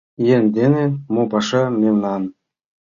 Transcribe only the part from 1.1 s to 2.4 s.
мо паша мемнан!»